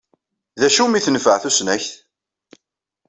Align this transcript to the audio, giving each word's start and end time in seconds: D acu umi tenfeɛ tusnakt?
D 0.59 0.61
acu 0.67 0.81
umi 0.83 0.99
tenfeɛ 1.05 1.35
tusnakt? 1.41 1.89